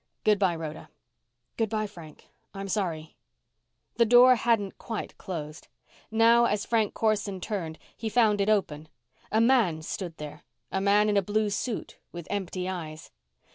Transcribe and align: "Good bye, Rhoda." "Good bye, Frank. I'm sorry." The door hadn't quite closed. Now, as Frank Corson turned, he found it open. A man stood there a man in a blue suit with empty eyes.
"Good 0.23 0.39
bye, 0.39 0.55
Rhoda." 0.55 0.89
"Good 1.57 1.69
bye, 1.69 1.85
Frank. 1.85 2.27
I'm 2.55 2.67
sorry." 2.67 3.17
The 3.97 4.05
door 4.05 4.33
hadn't 4.33 4.79
quite 4.79 5.15
closed. 5.19 5.67
Now, 6.09 6.45
as 6.45 6.65
Frank 6.65 6.95
Corson 6.95 7.39
turned, 7.39 7.77
he 7.95 8.09
found 8.09 8.41
it 8.41 8.49
open. 8.49 8.87
A 9.31 9.39
man 9.39 9.83
stood 9.83 10.17
there 10.17 10.41
a 10.71 10.81
man 10.81 11.07
in 11.07 11.17
a 11.17 11.21
blue 11.21 11.51
suit 11.51 11.99
with 12.11 12.25
empty 12.31 12.67
eyes. 12.67 13.11